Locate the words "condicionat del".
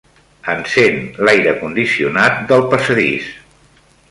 1.59-2.65